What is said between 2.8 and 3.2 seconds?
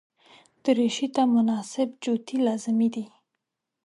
دي.